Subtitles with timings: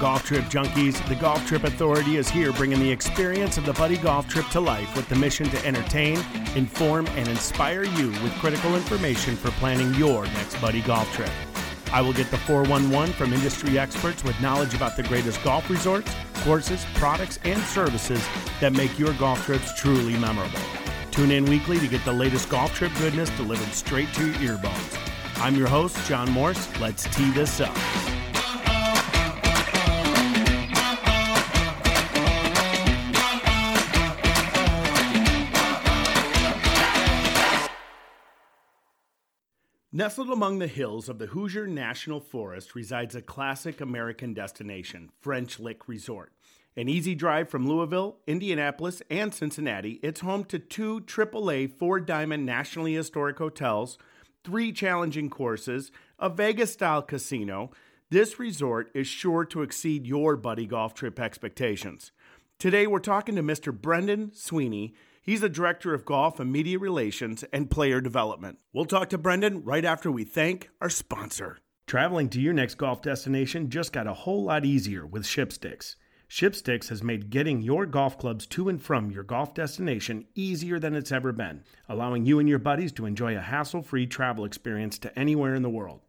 [0.00, 1.06] golf trip junkies?
[1.08, 4.58] The Golf Trip Authority is here bringing the experience of the Buddy Golf Trip to
[4.58, 6.18] life with the mission to entertain,
[6.56, 11.30] inform, and inspire you with critical information for planning your next Buddy Golf Trip.
[11.92, 16.10] I will get the 411 from industry experts with knowledge about the greatest golf resorts,
[16.36, 18.26] courses, products, and services
[18.60, 20.60] that make your golf trips truly memorable.
[21.10, 25.42] Tune in weekly to get the latest golf trip goodness delivered straight to your earbuds.
[25.42, 26.68] I'm your host, John Morse.
[26.80, 27.76] Let's tee this up.
[40.00, 45.60] Nestled among the hills of the Hoosier National Forest resides a classic American destination, French
[45.60, 46.32] Lick Resort.
[46.74, 52.46] An easy drive from Louisville, Indianapolis, and Cincinnati, it's home to two AAA four diamond
[52.46, 53.98] nationally historic hotels,
[54.42, 57.70] three challenging courses, a Vegas style casino.
[58.08, 62.10] This resort is sure to exceed your buddy golf trip expectations.
[62.58, 63.70] Today, we're talking to Mr.
[63.70, 64.94] Brendan Sweeney.
[65.22, 68.58] He's the Director of Golf and Media Relations and Player Development.
[68.72, 71.58] We'll talk to Brendan right after we thank our sponsor.
[71.86, 75.96] Traveling to your next golf destination just got a whole lot easier with Shipsticks.
[76.30, 80.94] Shipsticks has made getting your golf clubs to and from your golf destination easier than
[80.94, 84.98] it's ever been, allowing you and your buddies to enjoy a hassle free travel experience
[85.00, 86.00] to anywhere in the world.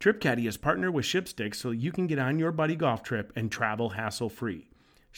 [0.00, 3.52] TripCaddie has partnered with Shipsticks so you can get on your buddy golf trip and
[3.52, 4.67] travel hassle free.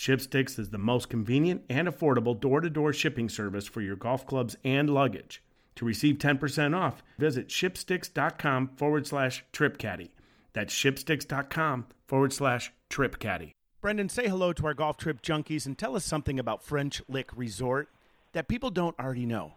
[0.01, 4.27] Shipsticks is the most convenient and affordable door to door shipping service for your golf
[4.27, 5.43] clubs and luggage.
[5.77, 10.09] To receive 10% off, visit shipsticks.com forward slash tripcaddie.
[10.55, 13.53] That's shipsticks.com forward slash tripcaddie.
[13.83, 17.29] Brendan, say hello to our golf trip junkies and tell us something about French Lick
[17.37, 17.91] Resort
[18.33, 19.53] that people don't already know.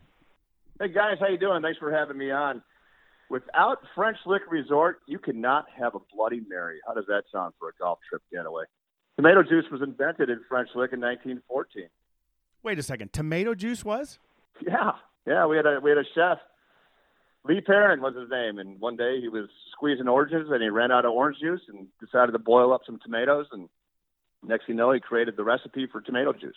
[0.78, 1.62] Hey guys, how you doing?
[1.62, 2.62] Thanks for having me on.
[3.30, 6.80] Without French Lick Resort, you cannot have a Bloody Mary.
[6.86, 8.66] How does that sound for a golf trip getaway?
[9.16, 11.88] Tomato juice was invented in French Lick in 1914.
[12.64, 14.20] Wait a second, tomato juice was?
[14.66, 14.92] Yeah,
[15.28, 15.46] yeah.
[15.46, 16.40] We had a we had a chef,
[17.46, 20.92] Lee Perrin was his name, and one day he was squeezing oranges and he ran
[20.92, 23.68] out of orange juice and decided to boil up some tomatoes and
[24.44, 26.56] next thing you know, he created the recipe for tomato juice.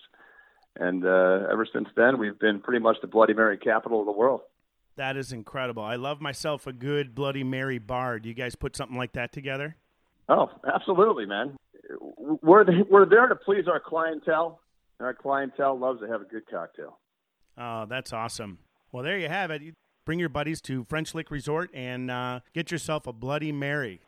[0.79, 4.13] And uh, ever since then, we've been pretty much the Bloody Mary capital of the
[4.13, 4.43] world.
[4.97, 5.83] That is incredible.
[5.83, 8.19] I love myself a good Bloody Mary bar.
[8.19, 9.77] Do you guys put something like that together?
[10.29, 11.57] Oh, absolutely, man.
[11.99, 14.61] We're the, we're there to please our clientele,
[14.99, 16.99] and our clientele loves to have a good cocktail.
[17.59, 18.59] Oh, that's awesome.
[18.93, 19.63] Well, there you have it.
[19.63, 19.73] You
[20.05, 24.01] bring your buddies to French Lick Resort and uh, get yourself a Bloody Mary.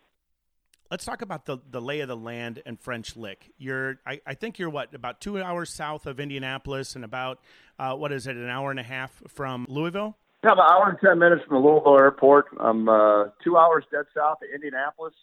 [0.90, 3.52] Let's talk about the, the lay of the land and French Lick.
[3.58, 7.40] You're, I, I think you're what about two hours south of Indianapolis and about
[7.78, 10.16] uh, what is it, an hour and a half from Louisville?
[10.42, 12.46] Yeah, about an hour and ten minutes from the Louisville airport.
[12.58, 15.14] I'm uh, two hours dead south of Indianapolis,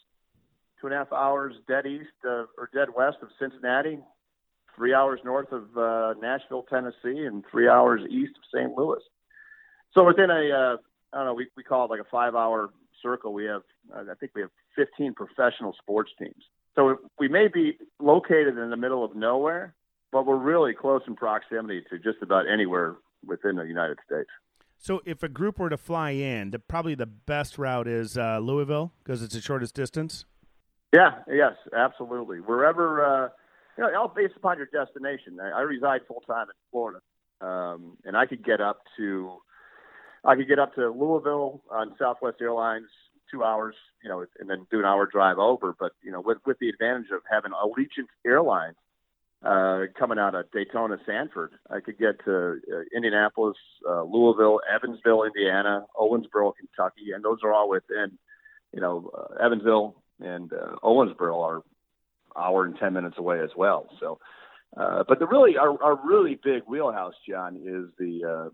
[0.80, 3.98] two and a half hours dead east of, or dead west of Cincinnati,
[4.74, 8.76] three hours north of uh, Nashville, Tennessee, and three hours east of St.
[8.76, 9.00] Louis.
[9.94, 10.76] So within a, uh,
[11.12, 12.70] I don't know, we, we call it like a five hour
[13.02, 13.32] circle.
[13.32, 13.62] We have,
[13.94, 16.44] I think we have 15 professional sports teams.
[16.74, 19.74] So we may be located in the middle of nowhere,
[20.12, 24.28] but we're really close in proximity to just about anywhere within the United States.
[24.78, 28.38] So if a group were to fly in, the, probably the best route is uh,
[28.40, 30.26] Louisville because it's the shortest distance.
[30.92, 32.38] Yeah, yes, absolutely.
[32.38, 33.28] Wherever, uh,
[33.76, 35.38] you know, all based upon your destination.
[35.40, 37.00] I, I reside full time in Florida,
[37.40, 39.38] um, and I could get up to,
[40.24, 42.88] I could get up to Louisville on Southwest Airlines
[43.30, 45.74] two hours, you know, and then do an hour drive over.
[45.78, 48.76] But you know, with with the advantage of having Allegiant Airlines
[49.44, 53.56] uh, coming out of Daytona, Sanford, I could get to uh, Indianapolis,
[53.88, 58.18] uh, Louisville, Evansville, Indiana, Owensboro, Kentucky, and those are all within,
[58.72, 61.62] you know, uh, Evansville and uh, Owensboro are
[62.36, 63.88] hour and ten minutes away as well.
[64.00, 64.18] So.
[64.76, 68.48] Uh, but the really our, our really big wheelhouse, John, is the uh,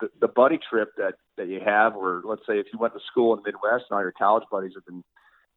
[0.00, 3.00] the, the buddy trip that that you have, or let's say if you went to
[3.10, 5.04] school in the Midwest and all your college buddies have been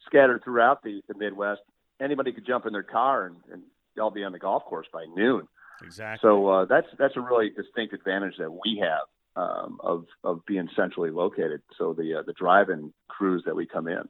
[0.06, 1.62] scattered throughout the, the Midwest,
[2.00, 3.64] anybody could jump in their car and, and
[3.96, 5.48] they'll be on the golf course by noon.
[5.82, 6.28] Exactly.
[6.28, 9.08] So uh, that's that's a really distinct advantage that we have
[9.42, 11.62] um, of of being centrally located.
[11.78, 14.08] So the uh, the drive-in crews that we come in.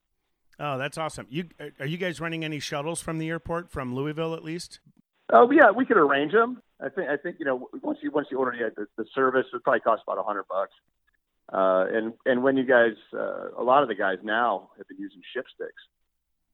[0.59, 1.25] Oh, that's awesome.
[1.29, 1.45] You
[1.79, 4.79] are you guys running any shuttles from the airport from Louisville at least?
[5.31, 6.61] Oh yeah, we could arrange them.
[6.81, 9.63] I think I think you know once you once you order the, the service, it
[9.63, 10.73] probably costs about a hundred bucks.
[11.51, 14.99] Uh, and and when you guys, uh, a lot of the guys now have been
[14.99, 15.81] using ship sticks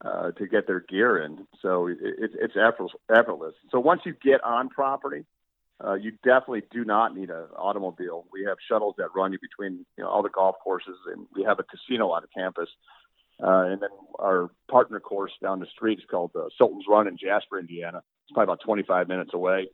[0.03, 3.55] uh, to get their gear in, so it, it, it's effortless.
[3.71, 5.25] So once you get on property,
[5.83, 8.25] uh, you definitely do not need an automobile.
[8.31, 11.43] We have shuttles that run you between you know all the golf courses, and we
[11.43, 12.69] have a casino on campus.
[13.41, 17.17] Uh, and then our partner course down the street is called uh, Sultan's Run in
[17.17, 18.01] Jasper, Indiana.
[18.23, 19.67] It's probably about 25 minutes away.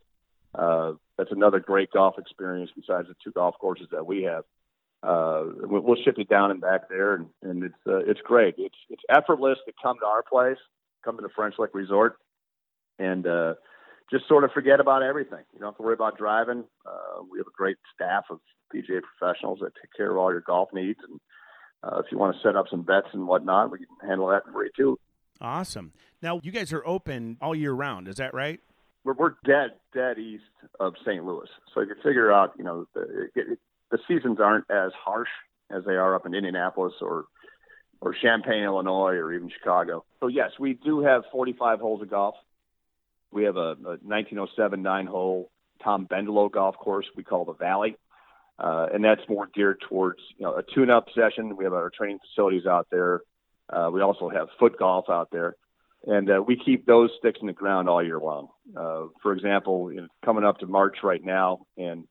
[0.54, 4.44] Uh, that's another great golf experience besides the two golf courses that we have.
[5.02, 8.54] Uh, we'll ship you down and back there, and, and it's uh, it's great.
[8.56, 10.58] It's it's effortless to come to our place,
[11.04, 12.18] come to the French Lick Resort,
[13.00, 13.54] and uh,
[14.12, 15.40] just sort of forget about everything.
[15.52, 16.64] You don't have to worry about driving.
[16.86, 18.38] Uh, we have a great staff of
[18.72, 21.18] PGA professionals that take care of all your golf needs, and
[21.82, 24.42] uh, if you want to set up some bets and whatnot, we can handle that
[24.52, 24.98] for you too.
[25.40, 25.92] Awesome.
[26.20, 28.08] Now you guys are open all year round.
[28.08, 28.60] Is that right?
[29.04, 30.44] We're, we're dead dead east
[30.78, 31.24] of St.
[31.24, 32.52] Louis, so you can figure out.
[32.56, 33.58] You know, the, it,
[33.90, 35.28] the seasons aren't as harsh
[35.70, 37.24] as they are up in Indianapolis or
[38.00, 40.04] or Champaign, Illinois, or even Chicago.
[40.20, 42.34] So yes, we do have 45 holes of golf.
[43.30, 45.50] We have a, a 1907 nine-hole
[45.82, 47.96] Tom Bendelow golf course we call the Valley,
[48.62, 51.56] uh, and that's more geared towards you know a tune-up session.
[51.56, 53.22] We have our training facilities out there.
[53.68, 55.56] Uh, we also have foot golf out there,
[56.06, 58.48] and uh, we keep those sticks in the ground all year long.
[58.76, 62.04] Uh, for example, you know, coming up to March right now, and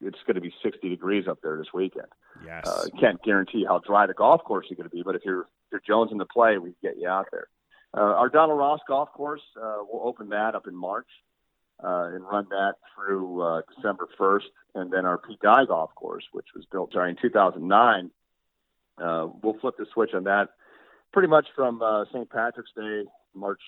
[0.00, 2.08] it's going to be 60 degrees up there this weekend.
[2.44, 2.66] Yes.
[2.66, 5.42] Uh, can't guarantee how dry the golf course is going to be, but if you're
[5.42, 7.46] if you're Jones in the play, we get you out there.
[7.96, 11.06] Uh, our Donald Ross golf course, uh, we'll open that up in March
[11.82, 14.44] uh, and run that through uh, December 1st,
[14.74, 18.10] and then our Pete Dye golf course, which was built during 2009,
[19.02, 20.50] uh, we'll flip the switch on that
[21.14, 22.28] pretty much from uh, St.
[22.28, 23.04] Patrick's Day,
[23.34, 23.60] March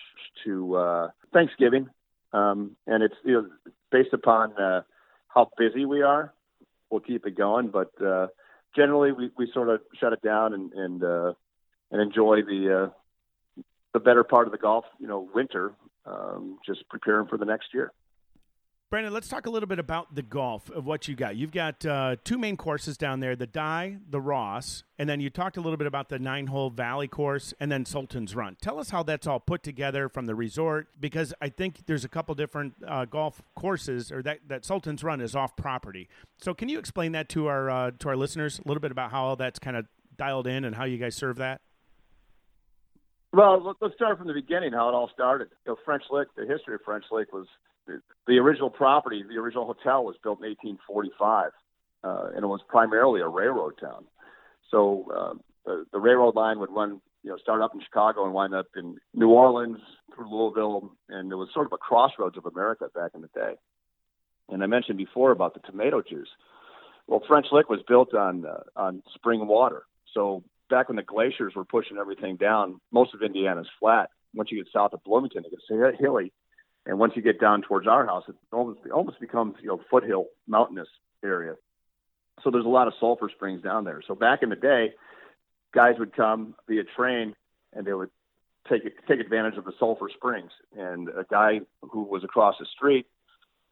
[0.45, 1.89] to uh, Thanksgiving,
[2.33, 3.49] um, and it's you know,
[3.91, 4.83] based upon uh,
[5.29, 6.35] how busy we are,
[6.91, 7.69] we'll keep it going.
[7.69, 8.27] But uh,
[8.75, 11.33] generally, we, we sort of shut it down and and uh,
[11.93, 13.63] and enjoy the uh,
[13.95, 15.73] the better part of the golf, you know, winter,
[16.07, 17.93] um, just preparing for the next year.
[18.89, 21.35] Brendan, let's talk a little bit about the golf of what you got.
[21.35, 25.29] You've got uh, two main courses down there: the Dye, the Ross, and then you
[25.29, 28.57] talked a little bit about the nine-hole Valley course, and then Sultan's Run.
[28.63, 32.09] Tell us how that's all put together from the resort, because I think there's a
[32.09, 36.09] couple different uh, golf courses, or that, that Sultan's Run is off property.
[36.39, 39.11] So, can you explain that to our uh, to our listeners a little bit about
[39.11, 39.87] how all that's kind of
[40.17, 41.61] dialed in and how you guys serve that?
[43.33, 44.73] Well, let's start from the beginning.
[44.73, 45.49] How it all started.
[45.67, 46.29] You know, French Lick.
[46.37, 47.47] The history of French Lick was
[48.27, 51.51] the original property, the original hotel was built in 1845,
[52.05, 54.05] uh, and it was primarily a railroad town.
[54.71, 55.35] So uh,
[55.65, 58.67] the, the railroad line would run, you know, start up in Chicago and wind up
[58.77, 59.79] in New Orleans
[60.15, 63.55] through Louisville, and it was sort of a crossroads of America back in the day.
[64.49, 66.29] And I mentioned before about the tomato juice.
[67.07, 69.85] Well, French Lick was built on uh, on spring water.
[70.13, 74.11] So back when the glaciers were pushing everything down, most of Indiana's flat.
[74.35, 76.33] Once you get south of Bloomington, it gets hilly
[76.87, 79.81] and once you get down towards our house, it almost it almost becomes you know
[79.91, 80.89] foothill mountainous
[81.25, 81.55] area.
[82.45, 84.01] So there's a lot of sulfur springs down there.
[84.07, 84.93] So back in the day,
[85.75, 87.35] guys would come via train
[87.73, 88.11] and they would
[88.71, 90.53] take take advantage of the sulfur springs.
[90.79, 93.07] And a guy who was across the street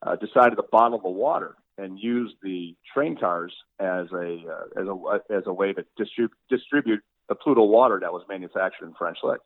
[0.02, 4.86] uh, decided to bottle the water and use the train cars as a uh, as
[4.86, 9.18] a as a way to distribute distribute the Pluto water that was manufactured in French
[9.22, 9.40] Lick.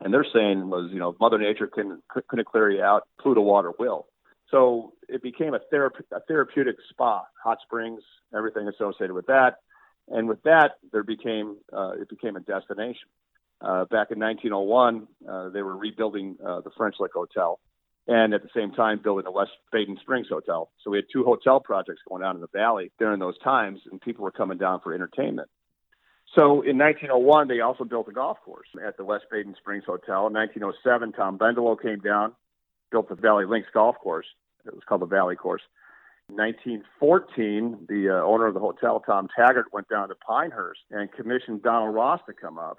[0.00, 3.72] And they're saying was, you know, Mother Nature can couldn't clear you out, Pluto water
[3.78, 4.06] will.
[4.50, 8.02] So it became a, therape- a therapeutic spa, hot springs,
[8.36, 9.56] everything associated with that.
[10.08, 13.08] And with that, there became uh, it became a destination.
[13.60, 17.58] Uh, back in 1901, uh, they were rebuilding uh, the French Lick Hotel,
[18.06, 20.70] and at the same time building the West Baden Springs Hotel.
[20.82, 24.00] So we had two hotel projects going on in the valley during those times, and
[24.00, 25.48] people were coming down for entertainment.
[26.34, 30.26] So in 1901, they also built a golf course at the West Baden Springs Hotel.
[30.26, 32.32] In 1907, Tom Bendelow came down,
[32.90, 34.26] built the Valley Links Golf Course.
[34.66, 35.62] It was called the Valley Course.
[36.30, 41.12] In 1914, the uh, owner of the hotel, Tom Taggart, went down to Pinehurst and
[41.12, 42.78] commissioned Donald Ross to come up.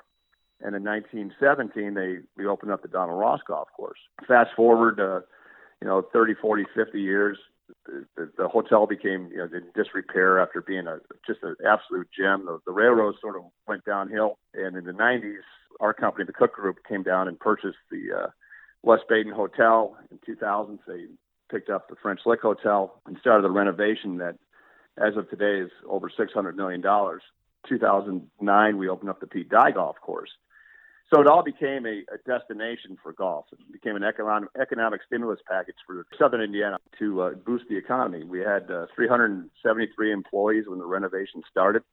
[0.62, 4.00] And in 1917, they we opened up the Donald Ross Golf Course.
[4.27, 5.21] Fast forward, uh,
[5.81, 7.38] you know, 30, 40, 50 years,
[7.85, 12.45] the, the, hotel became you know in disrepair after being a just an absolute gem.
[12.45, 15.41] The, the railroad sort of went downhill, and in the 90s,
[15.79, 18.27] our company, the Cook Group, came down and purchased the uh,
[18.83, 19.97] West Baden Hotel.
[20.12, 21.05] In 2000, they
[21.51, 24.38] picked up the French Lick Hotel and started the renovation that,
[24.97, 27.21] as of today, is over 600 million dollars.
[27.67, 30.29] 2009, we opened up the Pete Dye Golf Course.
[31.13, 33.45] So it all became a, a destination for golf.
[33.51, 38.24] It became an economic, economic stimulus package for Southern Indiana to uh, boost the economy.
[38.24, 41.83] We had uh, 373 employees when the renovation started,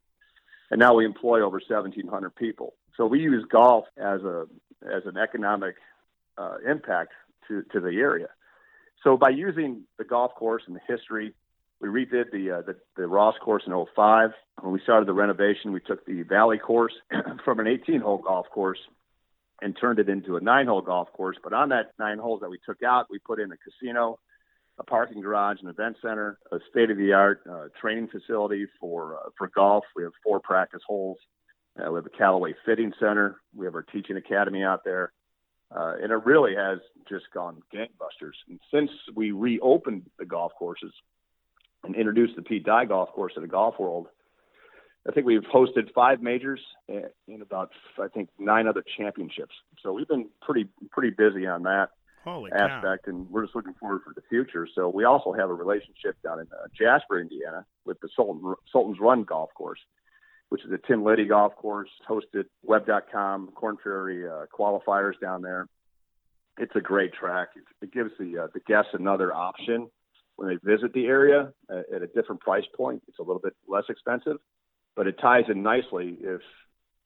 [0.70, 2.74] and now we employ over 1,700 people.
[2.96, 4.46] So we use golf as a
[4.82, 5.76] as an economic
[6.38, 7.12] uh, impact
[7.48, 8.28] to, to the area.
[9.04, 11.34] So by using the golf course and the history
[11.80, 14.30] We redid the, uh, the the Ross course in 05.
[14.62, 16.94] When we started the renovation, we took the Valley course
[17.44, 18.78] from an 18-hole golf course
[19.62, 21.36] and turned it into a nine-hole golf course.
[21.42, 24.18] But on that nine holes that we took out, we put in a casino,
[24.78, 29.84] a parking garage, an event center, a state-of-the-art uh, training facility for uh, for golf.
[29.94, 31.18] We have four practice holes.
[31.78, 33.40] Uh, we have a Callaway Fitting Center.
[33.54, 35.12] We have our teaching academy out there.
[35.74, 36.78] Uh, and it really has
[37.08, 38.36] just gone gangbusters.
[38.48, 40.92] And since we reopened the golf courses
[41.82, 44.08] and introduced the Pete Dye golf course to the golf world,
[45.08, 49.54] I think we've hosted five majors and about I think nine other championships.
[49.82, 51.88] So we've been pretty pretty busy on that
[52.24, 53.10] Holy aspect, cow.
[53.10, 54.68] and we're just looking forward for the future.
[54.74, 59.00] So we also have a relationship down in uh, Jasper, Indiana, with the Sultan, Sultan's
[59.00, 59.80] Run golf course
[60.52, 65.66] which is a Tim Liddy golf course, hosted web.com, Korn Ferry uh, qualifiers down there.
[66.58, 67.48] It's a great track.
[67.80, 69.88] It, gives the uh, the guests another option
[70.36, 73.02] when they visit the area at, at a different price point.
[73.08, 74.36] It's a little bit less expensive,
[74.96, 76.40] but it ties in nicely if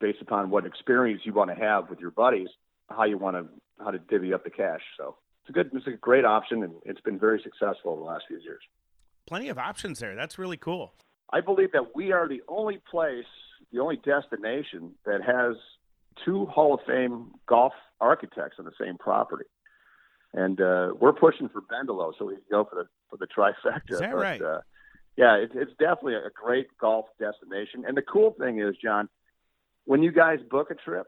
[0.00, 2.48] based upon what experience you want to have with your buddies,
[2.90, 3.46] how you want to
[3.82, 4.80] how to divvy up the cash.
[4.96, 8.06] So it's a good, it's a great option, and it's been very successful in the
[8.06, 8.62] last few years.
[9.26, 10.14] Plenty of options there.
[10.14, 10.94] That's really cool.
[11.32, 13.26] I believe that we are the only place,
[13.72, 15.56] the only destination that has
[16.24, 19.44] two Hall of Fame golf architects on the same property.
[20.32, 23.90] And uh, we're pushing for Bendelow so we can go for the for the trifecta.
[23.90, 24.42] Is that but, right?
[24.42, 24.60] Uh,
[25.16, 27.84] yeah, it, it's definitely a great golf destination.
[27.86, 29.08] And the cool thing is, John,
[29.84, 31.06] when you guys book a trip,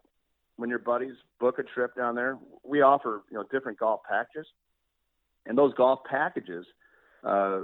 [0.56, 4.46] when your buddies book a trip down there, we offer you know different golf packages,
[5.46, 6.66] and those golf packages
[7.24, 7.60] uh,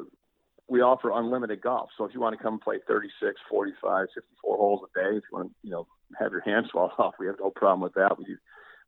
[0.68, 1.90] we offer unlimited golf.
[1.96, 5.38] So if you want to come play 36, 45, 54 holes a day, if you
[5.38, 5.86] want to, you know,
[6.18, 8.18] have your hands swell off, we have no problem with that.
[8.18, 8.36] We,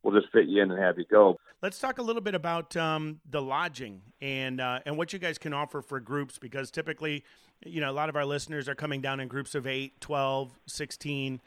[0.07, 1.39] we'll just fit you in and have you go.
[1.63, 5.37] Let's talk a little bit about um, the lodging and uh, and what you guys
[5.37, 7.25] can offer for groups because typically,
[7.65, 10.59] you know, a lot of our listeners are coming down in groups of 8, 12,
[10.67, 11.41] 16.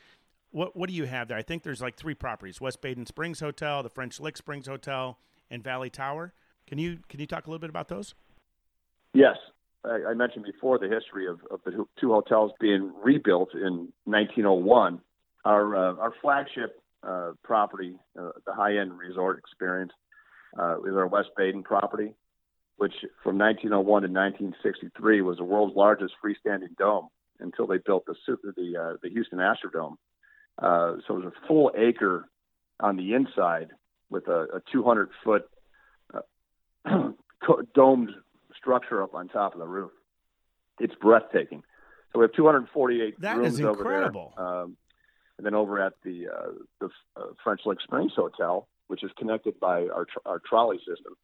[0.51, 1.37] What what do you have there?
[1.37, 5.17] I think there's like three properties: West Baden Springs Hotel, the French Lick Springs Hotel,
[5.49, 6.33] and Valley Tower.
[6.67, 8.13] Can you can you talk a little bit about those?
[9.13, 9.37] Yes,
[9.85, 15.01] I, I mentioned before the history of, of the two hotels being rebuilt in 1901.
[15.45, 19.91] Our uh, our flagship uh, property, uh, the high end resort experience,
[20.57, 22.13] uh, is our West Baden property,
[22.77, 27.07] which from 1901 to 1963 was the world's largest freestanding dome
[27.39, 28.15] until they built the
[28.55, 29.95] the uh, the Houston Astrodome.
[30.61, 32.27] Uh, so it was a full acre
[32.79, 33.69] on the inside
[34.09, 35.43] with a, a 200 foot
[36.13, 36.19] uh,
[37.75, 38.09] domed
[38.57, 39.91] structure up on top of the roof.
[40.79, 41.63] It's breathtaking.
[42.11, 44.33] So we have 248 That rooms is over incredible.
[44.35, 44.45] there.
[44.45, 44.77] Um,
[45.39, 49.57] and then over at the uh, the uh, French Lick Springs Hotel, which is connected
[49.57, 51.15] by our tr- our trolley system,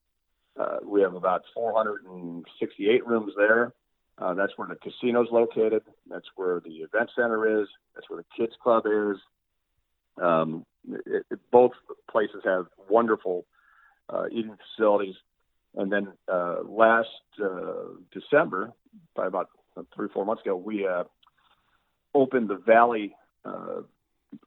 [0.58, 3.74] uh, we have about 468 rooms there.
[4.18, 5.84] Uh, that's where the casino's located.
[6.10, 7.68] That's where the event center is.
[7.94, 9.18] That's where the kids club is.
[10.24, 11.74] Um, it, it, both
[12.10, 13.46] places have wonderful
[14.08, 15.16] uh, eating facilities.
[15.76, 17.10] And then uh, last
[17.44, 18.72] uh, December,
[19.14, 19.50] by about
[19.94, 21.04] three or four months ago, we uh,
[22.14, 23.14] opened the Valley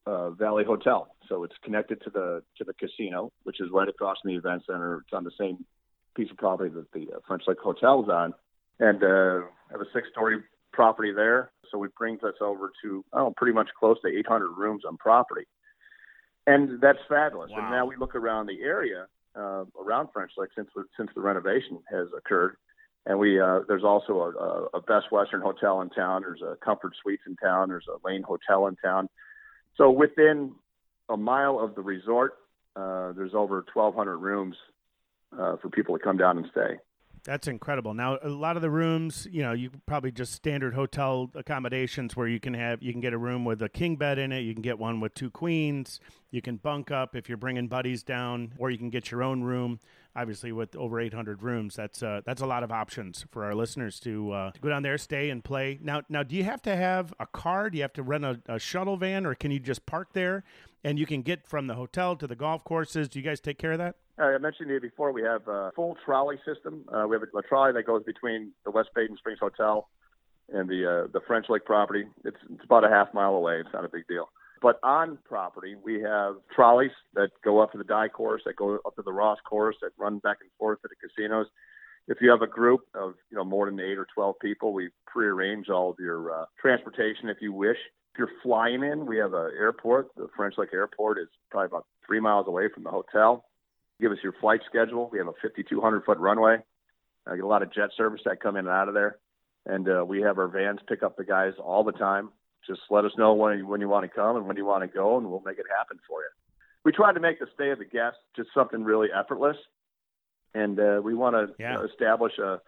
[0.06, 1.08] uh, Valley Hotel.
[1.28, 4.62] So it's connected to the to the casino, which is right across from the event
[4.66, 5.02] center.
[5.04, 5.64] It's on the same
[6.16, 8.34] piece of property that the uh, French Lick Hotel is on,
[8.80, 10.38] and uh, have a six-story
[10.72, 11.50] property there.
[11.70, 15.46] So it brings us over to oh, pretty much close to 800 rooms on property,
[16.46, 17.50] and that's fabulous.
[17.52, 17.58] Wow.
[17.58, 21.78] And now we look around the area uh, around French Lick since since the renovation
[21.90, 22.56] has occurred.
[23.06, 26.22] And we uh, there's also a, a Best Western hotel in town.
[26.22, 27.68] There's a Comfort Suites in town.
[27.68, 29.08] There's a Lane Hotel in town.
[29.78, 30.52] So within
[31.08, 32.34] a mile of the resort,
[32.76, 34.56] uh, there's over 1,200 rooms
[35.38, 36.78] uh, for people to come down and stay.
[37.24, 37.94] That's incredible.
[37.94, 42.26] Now, a lot of the rooms, you know, you probably just standard hotel accommodations where
[42.28, 44.54] you can have you can get a room with a king bed in it, you
[44.54, 48.52] can get one with two queens, you can bunk up if you're bringing buddies down,
[48.58, 49.80] or you can get your own room.
[50.18, 54.00] Obviously, with over 800 rooms, that's uh, that's a lot of options for our listeners
[54.00, 55.78] to, uh, to go down there, stay, and play.
[55.80, 57.70] Now, now, do you have to have a car?
[57.70, 60.42] Do you have to rent a, a shuttle van, or can you just park there
[60.84, 63.08] and you can get from the hotel to the golf courses?
[63.08, 63.96] Do you guys take care of that?
[64.18, 66.84] Uh, I mentioned you before, we have a full trolley system.
[66.92, 69.88] Uh, we have a, a, trolley that goes between the West Baden Springs Hotel
[70.52, 72.04] and the uh, the French Lick property.
[72.24, 73.60] It's, it's about a half mile away.
[73.60, 74.28] It's not a big deal.
[74.60, 78.78] But on property, we have trolleys that go up to the Dye course, that go
[78.86, 81.46] up to the Ross course, that run back and forth to the casinos.
[82.08, 84.90] If you have a group of you know more than eight or twelve people, we
[85.06, 87.76] prearrange all of your uh, transportation if you wish.
[88.14, 90.08] If you're flying in, we have an airport.
[90.16, 93.44] The French Lick Airport is probably about three miles away from the hotel
[94.00, 95.08] give us your flight schedule.
[95.10, 96.58] We have a 5,200 foot runway.
[97.26, 99.18] I get a lot of jet service that come in and out of there.
[99.66, 102.30] and uh, we have our vans pick up the guys all the time.
[102.68, 104.88] Just let us know when when you want to come and when you want to
[104.88, 106.28] go, and we'll make it happen for you.
[106.84, 109.56] We try to make the stay of the guest just something really effortless,
[110.54, 111.82] and uh, we want to yeah.
[111.84, 112.60] establish a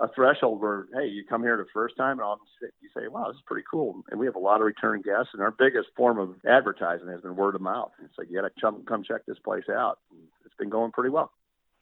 [0.00, 3.26] a threshold where hey, you come here the first time and all you say, wow,
[3.28, 5.30] this is pretty cool, and we have a lot of return guests.
[5.32, 7.90] And our biggest form of advertising has been word of mouth.
[8.04, 9.98] It's like you got to come come check this place out.
[10.44, 11.32] It's been going pretty well.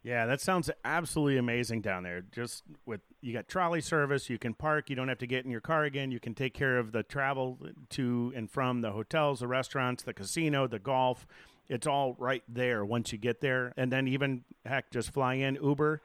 [0.06, 2.22] Yeah, that sounds absolutely amazing down there.
[2.30, 5.50] Just with you got trolley service, you can park, you don't have to get in
[5.50, 6.12] your car again.
[6.12, 7.58] You can take care of the travel
[7.90, 11.26] to and from the hotels, the restaurants, the casino, the golf.
[11.68, 13.74] It's all right there once you get there.
[13.76, 16.00] And then even heck, just fly in Uber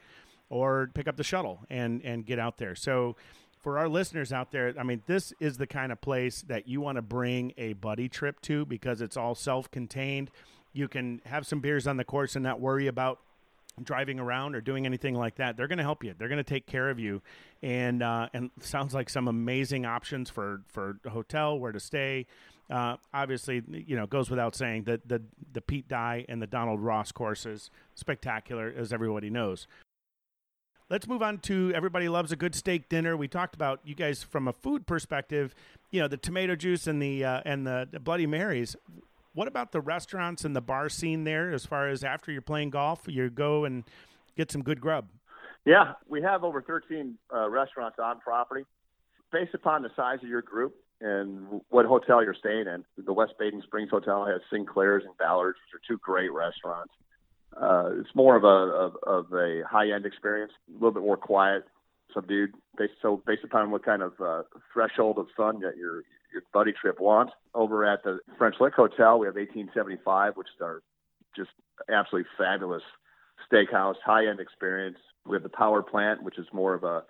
[0.49, 2.73] or pick up the shuttle and and get out there.
[2.73, 3.15] So
[3.59, 6.81] for our listeners out there, I mean, this is the kind of place that you
[6.81, 10.31] want to bring a buddy trip to because it's all self-contained.
[10.73, 13.19] You can have some beers on the course and not worry about
[13.81, 16.13] driving around or doing anything like that, they're going to help you.
[16.17, 17.21] They're going to take care of you,
[17.61, 22.27] and uh, and sounds like some amazing options for for hotel, where to stay.
[22.69, 26.79] Uh, obviously, you know, goes without saying that the the Pete Dye and the Donald
[26.79, 29.67] Ross courses spectacular, as everybody knows.
[30.89, 33.15] Let's move on to everybody loves a good steak dinner.
[33.15, 35.55] We talked about you guys from a food perspective.
[35.89, 38.75] You know, the tomato juice and the uh, and the, the Bloody Marys
[39.33, 41.51] what about the restaurants and the bar scene there?
[41.51, 43.83] As far as after you're playing golf, you go and
[44.35, 45.07] get some good grub.
[45.65, 48.65] Yeah, we have over 13 uh, restaurants on property.
[49.31, 53.33] Based upon the size of your group and what hotel you're staying in, the West
[53.39, 56.93] Baden Springs Hotel has Sinclair's and Ballard's, which are two great restaurants.
[57.55, 61.17] Uh, it's more of a of, of a high end experience, a little bit more
[61.17, 61.63] quiet,
[62.13, 62.53] subdued.
[62.77, 66.71] Based, so based upon what kind of uh, threshold of fun that you're your buddy
[66.71, 67.33] trip wants.
[67.53, 70.81] Over at the French Lick Hotel, we have 1875, which is our
[71.35, 71.51] just
[71.89, 72.83] absolutely fabulous
[73.51, 74.97] steakhouse, high end experience.
[75.25, 77.03] We have the Power Plant, which is more of a,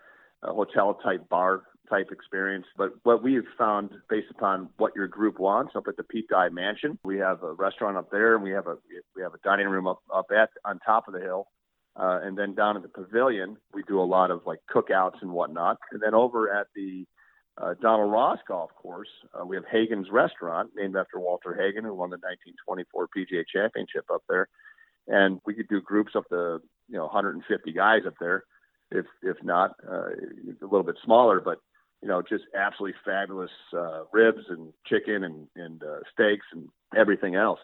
[0.43, 2.65] a hotel type bar type experience.
[2.77, 6.49] But what we've found, based upon what your group wants, up at the Pete Dye
[6.49, 8.77] Mansion, we have a restaurant up there, and we have a
[9.15, 11.47] we have a dining room up up at on top of the hill.
[11.93, 15.31] Uh, and then down in the pavilion, we do a lot of like cookouts and
[15.31, 15.77] whatnot.
[15.91, 17.05] And then over at the
[17.57, 21.93] uh, Donald Ross Golf Course, uh, we have Hagen's Restaurant, named after Walter Hagen, who
[21.93, 24.47] won the 1924 PGA Championship up there.
[25.07, 28.43] And we could do groups up to you know 150 guys up there,
[28.91, 31.59] if if not uh, a little bit smaller, but
[32.01, 37.35] you know just absolutely fabulous uh, ribs and chicken and and uh, steaks and everything
[37.35, 37.59] else.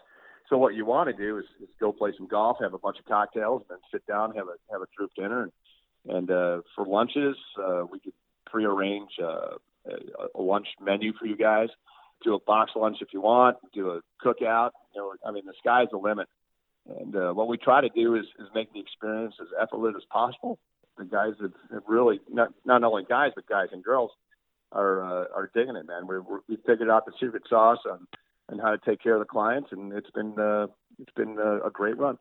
[0.48, 2.98] So what you want to do is, is go play some golf, have a bunch
[2.98, 6.60] of cocktails, and then sit down, have a have a group dinner, and, and uh,
[6.74, 8.14] for lunches uh, we could
[8.46, 9.56] prearrange uh,
[10.34, 11.68] a, lunch menu for you guys.
[12.24, 13.56] Do a box lunch if you want.
[13.72, 14.70] Do a cookout.
[14.94, 16.28] You know, I mean, the sky's the limit.
[17.00, 20.04] And uh, what we try to do is, is make the experience as effortless as
[20.10, 20.58] possible.
[20.96, 24.10] The guys have, really not not only guys but guys and girls
[24.72, 26.06] are uh, are digging it, man.
[26.08, 28.06] We're, we figured out the secret sauce on
[28.48, 30.66] and how to take care of the clients, and it's been uh,
[30.98, 32.18] it's been a, a great run.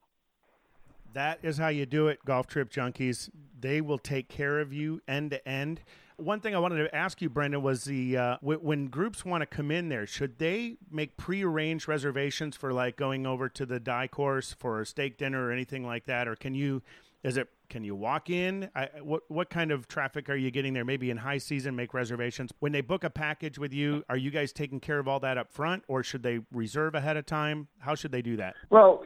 [1.14, 3.30] That is how you do it, golf trip junkies.
[3.60, 5.82] They will take care of you end to end.
[6.18, 9.44] One thing I wanted to ask you, Brendan, was the uh, w- when groups want
[9.44, 13.80] to come in there, should they make pre-arranged reservations for like going over to the
[13.80, 16.82] Dye course for a steak dinner or anything like that, or can you?
[17.24, 18.70] Is it can you walk in?
[18.76, 20.86] I, what what kind of traffic are you getting there?
[20.86, 22.52] Maybe in high season, make reservations.
[22.60, 25.38] When they book a package with you, are you guys taking care of all that
[25.38, 27.68] up front, or should they reserve ahead of time?
[27.80, 28.56] How should they do that?
[28.70, 29.04] Well,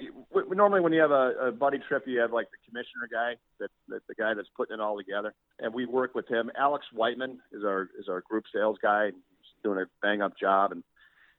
[0.50, 3.70] normally when you have a, a buddy trip, you have like the commissioner guy, that,
[3.90, 6.52] that the guy that's putting it all together, and we work with him.
[6.58, 9.08] Alex Whiteman is our is our group sales guy.
[9.08, 10.84] He's doing a bang up job, and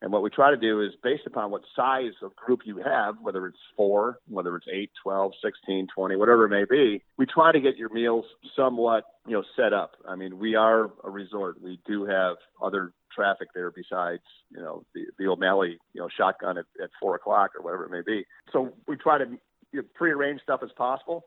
[0.00, 3.14] and what we try to do is based upon what size of group you have,
[3.22, 7.52] whether it's four, whether it's eight, twelve, sixteen, twenty, whatever it may be, we try
[7.52, 8.24] to get your meals
[8.57, 9.92] somewhat, you know, set up.
[10.09, 11.62] I mean, we are a resort.
[11.62, 16.59] We do have other traffic there besides, you know, the, the O'Malley, you know, shotgun
[16.59, 18.25] at, at four o'clock or whatever it may be.
[18.53, 19.25] So we try to
[19.72, 21.25] you know, prearrange stuff as possible.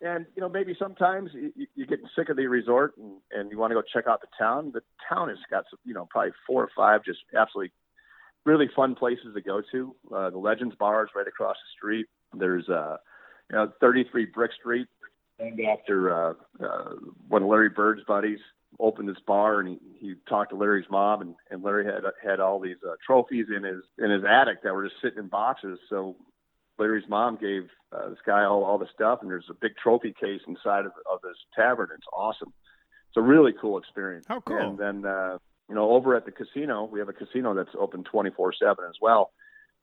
[0.00, 3.58] And you know, maybe sometimes you, you get sick of the resort and, and you
[3.58, 4.70] want to go check out the town.
[4.72, 7.72] The town has got, you know, probably four or five just absolutely
[8.44, 9.94] really fun places to go to.
[10.14, 12.06] Uh, the Legends Bar is right across the street.
[12.32, 12.96] There's uh,
[13.50, 14.86] you know 33 Brick Street,
[15.38, 16.94] named after uh, uh,
[17.28, 18.38] one of Larry Bird's buddies
[18.80, 22.40] opened this bar and he, he talked to Larry's mom and, and Larry had had
[22.40, 25.78] all these uh, trophies in his in his attic that were just sitting in boxes.
[25.88, 26.16] So
[26.78, 30.14] Larry's mom gave uh, this guy all, all the stuff and there's a big trophy
[30.20, 31.88] case inside of, of this tavern.
[31.94, 32.52] It's awesome.
[33.08, 34.26] It's a really cool experience.
[34.28, 34.58] How cool!
[34.58, 38.04] And then uh, you know, over at the casino, we have a casino that's open
[38.04, 39.32] 24 seven as well.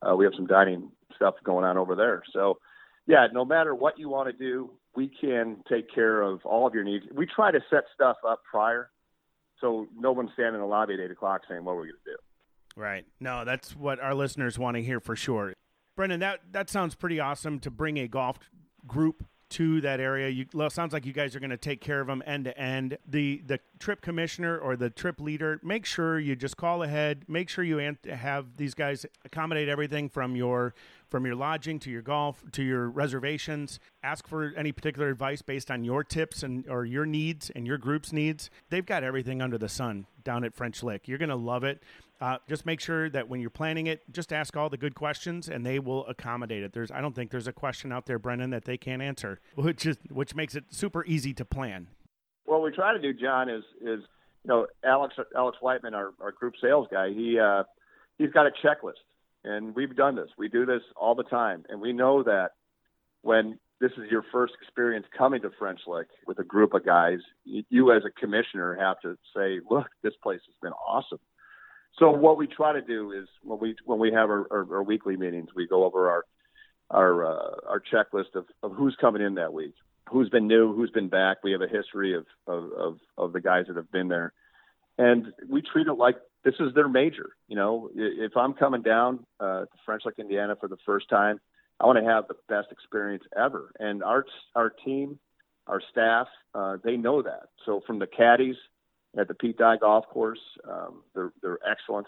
[0.02, 2.22] Uh, we have some dining stuff going on over there.
[2.32, 2.58] So,
[3.06, 6.74] yeah, no matter what you want to do, we can take care of all of
[6.74, 7.04] your needs.
[7.14, 8.90] We try to set stuff up prior
[9.60, 11.94] so no one's standing in the lobby at eight o'clock saying what are we're going
[12.04, 12.80] to do.
[12.80, 13.06] Right.
[13.20, 15.54] No, that's what our listeners want to hear for sure.
[15.96, 18.38] Brendan, that that sounds pretty awesome to bring a golf
[18.86, 20.28] group to that area.
[20.28, 22.58] You well, sounds like you guys are going to take care of them end to
[22.58, 22.98] end.
[23.06, 27.24] The the trip commissioner or the trip leader, make sure you just call ahead.
[27.28, 30.74] Make sure you have these guys accommodate everything from your
[31.08, 33.78] from your lodging to your golf to your reservations.
[34.02, 37.78] Ask for any particular advice based on your tips and or your needs and your
[37.78, 38.50] group's needs.
[38.70, 41.08] They've got everything under the sun down at French Lick.
[41.08, 41.82] You're going to love it.
[42.20, 45.48] Uh, just make sure that when you're planning it, just ask all the good questions,
[45.48, 46.72] and they will accommodate it.
[46.72, 49.84] There's, I don't think there's a question out there, Brendan, that they can't answer, which
[49.84, 51.88] is which makes it super easy to plan.
[52.46, 54.00] What we try to do, John, is is
[54.44, 57.10] you know Alex Alex Whiteman, our, our group sales guy.
[57.10, 57.64] He uh,
[58.16, 59.04] he's got a checklist,
[59.46, 60.28] and we've done this.
[60.36, 62.50] We do this all the time, and we know that
[63.22, 67.18] when this is your first experience coming to French Lick with a group of guys,
[67.44, 71.20] you as a commissioner have to say, look, this place has been awesome
[71.98, 74.82] so what we try to do is when we when we have our, our, our
[74.82, 76.24] weekly meetings, we go over our
[76.90, 79.74] our uh, our checklist of, of who's coming in that week,
[80.10, 81.38] who's been new, who's been back.
[81.42, 84.32] We have a history of of, of, of the guys that have been there,
[84.98, 87.30] and we treat it like this is their major.
[87.48, 91.40] You know, if I'm coming down uh, to French Lick, Indiana for the first time,
[91.80, 93.72] I want to have the best experience ever.
[93.78, 95.18] And our our team,
[95.66, 97.48] our staff, uh, they know that.
[97.66, 98.56] So from the caddies
[99.18, 100.40] at the Pete Dye Golf Course.
[100.68, 102.06] Um, they're they're excellent.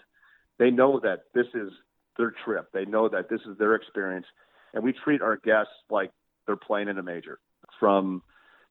[0.57, 1.71] They know that this is
[2.17, 2.69] their trip.
[2.73, 4.25] They know that this is their experience,
[4.73, 6.11] and we treat our guests like
[6.45, 7.39] they're playing in a major.
[7.79, 8.21] From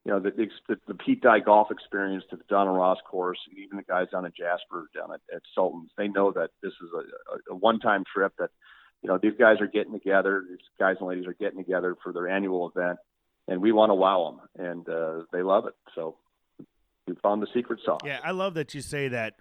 [0.08, 0.30] you know the
[0.68, 4.24] the, the Pete Dye Golf experience to the Donald Ross course, even the guys down
[4.24, 8.04] at Jasper, down at, at Sultan's, they know that this is a, a, a one-time
[8.10, 8.32] trip.
[8.38, 8.48] That
[9.02, 10.42] you know these guys are getting together.
[10.48, 12.98] These guys and ladies are getting together for their annual event,
[13.48, 15.74] and we want to wow them, and uh, they love it.
[15.94, 16.16] So
[17.06, 18.00] we found the secret sauce.
[18.02, 19.34] Yeah, I love that you say that.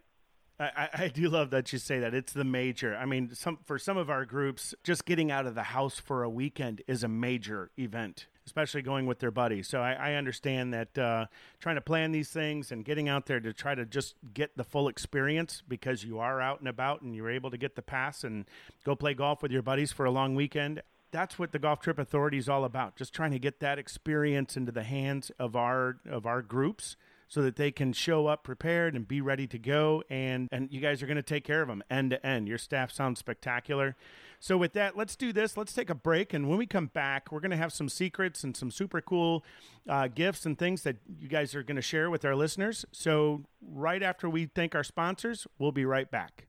[0.60, 2.13] I, I do love that you say that.
[2.13, 2.93] It's the major.
[2.93, 6.23] I mean, some for some of our groups, just getting out of the house for
[6.23, 9.67] a weekend is a major event, especially going with their buddies.
[9.67, 11.25] So I, I understand that uh,
[11.60, 14.63] trying to plan these things and getting out there to try to just get the
[14.63, 18.23] full experience because you are out and about and you're able to get the pass
[18.23, 18.45] and
[18.83, 21.97] go play golf with your buddies for a long weekend that's what the golf trip
[21.97, 25.97] authority is all about just trying to get that experience into the hands of our
[26.05, 30.03] of our groups so that they can show up prepared and be ready to go.
[30.10, 32.47] And and you guys are going to take care of them end to end.
[32.47, 33.95] Your staff sounds spectacular.
[34.39, 35.58] So with that, let's do this.
[35.58, 38.43] Let's take a break, and when we come back, we're going to have some secrets
[38.43, 39.43] and some super cool
[39.89, 42.86] uh, gifts and things that you guys are going to share with our listeners.
[42.91, 46.47] So right after we thank our sponsors, we'll be right back.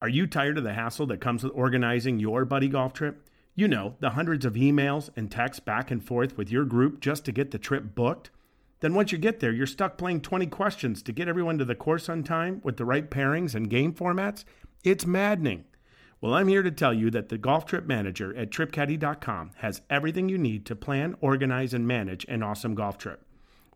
[0.00, 3.28] Are you tired of the hassle that comes with organizing your buddy golf trip?
[3.54, 7.24] You know, the hundreds of emails and texts back and forth with your group just
[7.26, 8.30] to get the trip booked.
[8.80, 11.76] Then once you get there, you're stuck playing 20 questions to get everyone to the
[11.76, 14.44] course on time with the right pairings and game formats?
[14.82, 15.66] It's maddening.
[16.22, 20.30] Well, I'm here to tell you that the golf trip manager at tripcaddie.com has everything
[20.30, 23.26] you need to plan, organize, and manage an awesome golf trip.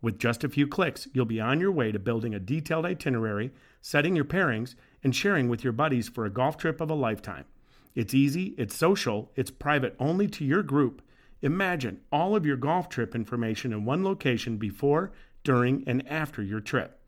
[0.01, 3.51] With just a few clicks, you'll be on your way to building a detailed itinerary,
[3.81, 7.45] setting your pairings, and sharing with your buddies for a golf trip of a lifetime.
[7.93, 11.03] It's easy, it's social, it's private only to your group,
[11.41, 15.11] Imagine all of your golf trip information in one location before,
[15.43, 16.99] during, and after your trip.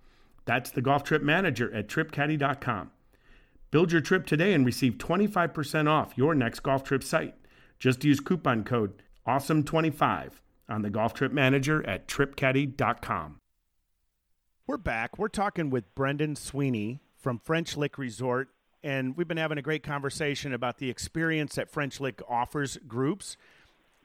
[0.46, 2.92] That's the golf trip manager at tripcaddie.com.
[3.72, 7.36] Build your trip today and receive 25% off your next golf trip site.
[7.78, 10.32] Just use coupon code AWESOME25
[10.68, 13.40] on the golf trip manager at tripcaddie.com.
[14.66, 15.18] We're back.
[15.18, 18.50] We're talking with Brendan Sweeney from French Lick Resort,
[18.84, 23.38] and we've been having a great conversation about the experience that French Lick offers groups.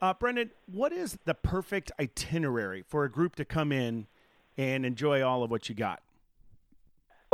[0.00, 4.06] Uh, Brendan, what is the perfect itinerary for a group to come in
[4.56, 6.02] and enjoy all of what you got?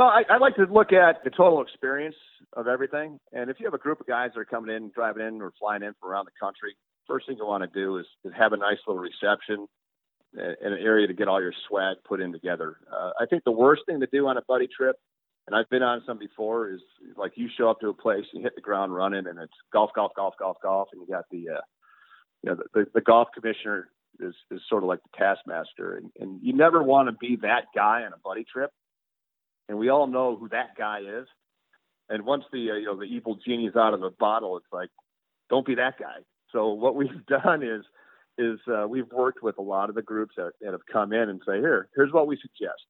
[0.01, 2.15] Well, I, I like to look at the total experience
[2.53, 3.19] of everything.
[3.33, 5.53] And if you have a group of guys that are coming in, driving in, or
[5.59, 6.75] flying in from around the country,
[7.07, 9.67] first thing you want to do is, is have a nice little reception
[10.33, 12.77] in an area to get all your swag put in together.
[12.91, 14.95] Uh, I think the worst thing to do on a buddy trip,
[15.45, 16.81] and I've been on some before, is
[17.15, 19.91] like you show up to a place, you hit the ground running, and it's golf,
[19.93, 21.61] golf, golf, golf, golf, and you got the uh,
[22.41, 26.39] you know, the, the, golf commissioner is, is sort of like the taskmaster, and, and
[26.41, 28.71] you never want to be that guy on a buddy trip.
[29.69, 31.27] And we all know who that guy is.
[32.09, 34.89] And once the uh, you know the evil genie's out of the bottle, it's like,
[35.49, 36.17] don't be that guy.
[36.51, 37.83] So what we've done is
[38.37, 41.29] is uh, we've worked with a lot of the groups that, that have come in
[41.29, 42.81] and say, here, here's what we suggest.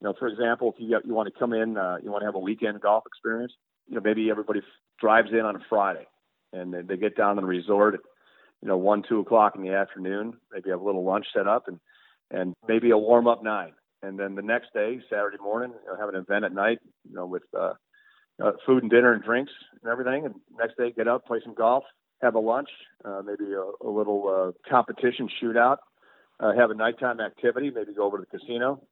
[0.00, 2.26] You know, for example, if you you want to come in, uh, you want to
[2.26, 3.52] have a weekend golf experience.
[3.86, 4.62] You know, maybe everybody
[5.00, 6.06] drives in on a Friday,
[6.52, 8.00] and they, they get down to the resort
[8.62, 10.34] you know, one, two o'clock in the afternoon.
[10.52, 11.78] Maybe have a little lunch set up and,
[12.30, 13.72] and maybe a warm up nine.
[14.06, 17.26] And then the next day, Saturday morning, uh, have an event at night, you know,
[17.26, 17.74] with uh,
[18.42, 20.26] uh, food and dinner and drinks and everything.
[20.26, 21.84] And next day, get up, play some golf,
[22.22, 22.68] have a lunch,
[23.04, 25.78] uh, maybe a, a little uh, competition shootout,
[26.40, 28.82] uh, have a nighttime activity, maybe go over to the casino,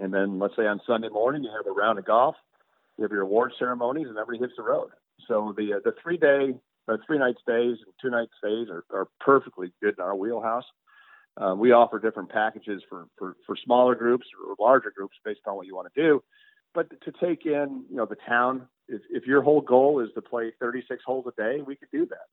[0.00, 2.36] and then let's say on Sunday morning you have a round of golf,
[2.96, 4.90] you have your award ceremonies, and everybody hits the road.
[5.28, 6.54] So the uh, the three day,
[6.88, 10.64] uh, three night stays and two night stays are, are perfectly good in our wheelhouse.
[11.36, 15.56] Uh, we offer different packages for, for, for smaller groups or larger groups based on
[15.56, 16.22] what you want to do.
[16.74, 20.22] But to take in, you know, the town, if, if your whole goal is to
[20.22, 22.26] play 36 holes a day, we could do that.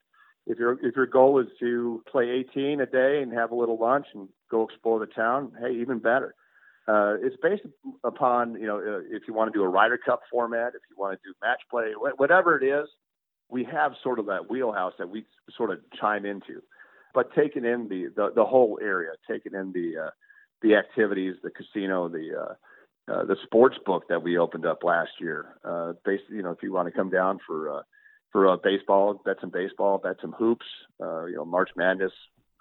[0.46, 3.78] If your if your goal is to play 18 a day and have a little
[3.78, 6.34] lunch and go explore the town, hey, even better.
[6.88, 7.64] Uh, it's based
[8.06, 10.96] upon you know uh, if you want to do a Ryder Cup format, if you
[10.98, 12.88] want to do match play, whatever it is,
[13.50, 15.26] we have sort of that wheelhouse that we
[15.58, 16.62] sort of chime into
[17.18, 20.10] but taking in the, the, the whole area, taking in the uh,
[20.62, 25.10] the activities, the casino, the uh, uh, the sports book that we opened up last
[25.20, 25.56] year.
[25.66, 27.82] Uh, basically, you know, if you want to come down for uh,
[28.32, 30.68] for uh, baseball, bet some baseball, bet some hoops,
[31.02, 32.12] uh, you know, March Madness,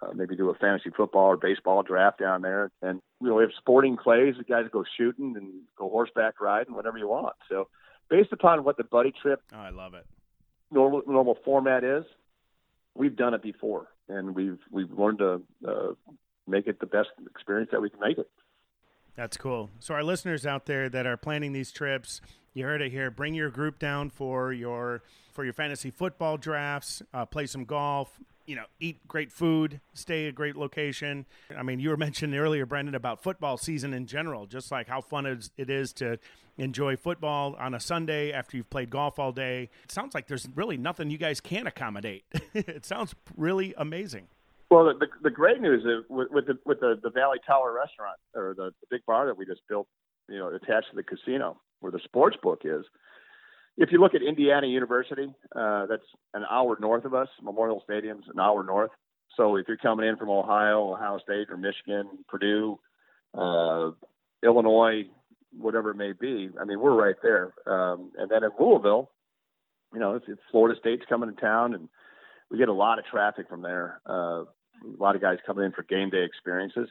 [0.01, 2.71] uh, maybe do a fantasy football or baseball draft down there.
[2.81, 4.37] And you know, we have sporting clays.
[4.39, 7.37] The guys go shooting and go horseback riding, whatever you want.
[7.51, 7.69] So,
[8.09, 10.07] based upon what the buddy trip, oh, I love it.
[10.71, 12.05] Normal normal format is,
[12.95, 15.93] we've done it before and we've we've learned to uh,
[16.47, 18.31] make it the best experience that we can make it.
[19.17, 19.71] That's cool.
[19.81, 22.21] So our listeners out there that are planning these trips,
[22.53, 23.11] you heard it here.
[23.11, 27.03] Bring your group down for your for your fantasy football drafts.
[27.13, 28.21] Uh, play some golf.
[28.47, 29.81] You know, eat great food.
[29.95, 31.27] Stay a great location.
[31.57, 34.47] I mean, you were mentioning earlier, Brendan, about football season in general.
[34.47, 36.19] Just like how fun it is to
[36.59, 39.69] enjoy football on a Sunday after you've played golf all day.
[39.85, 42.25] It sounds like there's really nothing you guys can accommodate.
[42.55, 44.29] it sounds really amazing.
[44.71, 47.73] Well, the, the, the great news is with, with the with the, the Valley Tower
[47.73, 49.87] restaurant or the, the big bar that we just built,
[50.29, 52.85] you know, attached to the casino where the sports book is.
[53.77, 57.29] If you look at Indiana University, uh, that's an hour north of us.
[57.43, 58.91] Memorial Stadium's an hour north.
[59.37, 62.79] So if you're coming in from Ohio, Ohio State, or Michigan, Purdue,
[63.35, 63.91] uh,
[64.43, 65.05] Illinois,
[65.59, 66.49] whatever it may be.
[66.61, 67.53] I mean, we're right there.
[67.67, 69.11] Um, and then in Louisville,
[69.93, 71.89] you know, it's Florida State's coming to town, and
[72.51, 74.01] we get a lot of traffic from there.
[74.09, 74.45] Uh,
[74.85, 76.89] a lot of guys coming in for game day experiences.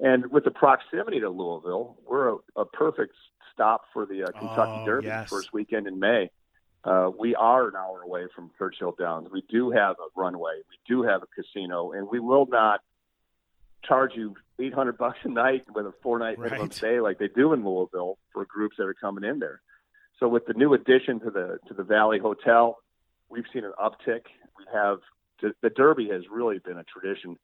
[0.00, 3.14] And with the proximity to Louisville, we're a, a perfect
[3.52, 5.28] stop for the uh, Kentucky oh, Derby yes.
[5.28, 6.30] first weekend in May.
[6.84, 9.28] Uh, we are an hour away from Churchill Downs.
[9.32, 10.62] We do have a runway.
[10.70, 12.80] We do have a casino, and we will not
[13.84, 16.72] charge you 800 bucks a night with a four night minimum right.
[16.72, 19.60] stay like they do in Louisville for groups that are coming in there.
[20.18, 22.78] So with the new addition to the to the Valley Hotel,
[23.28, 24.22] we've seen an uptick.
[24.56, 24.98] We have
[25.62, 27.38] the Derby has really been a tradition